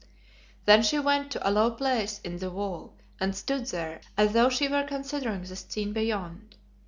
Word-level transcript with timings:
Then 0.65 0.81
she 0.81 0.97
went 0.97 1.29
to 1.31 1.47
a 1.47 1.51
low 1.53 1.69
place 1.69 2.19
in 2.23 2.39
the 2.39 2.49
wall 2.49 2.95
and 3.19 3.35
stood 3.35 3.67
there 3.67 4.01
as 4.17 4.33
though 4.33 4.49
she 4.49 4.67
were 4.67 4.83
considering 4.83 5.43
the 5.43 5.55
scene 5.55 5.93
beyond. 5.93 6.55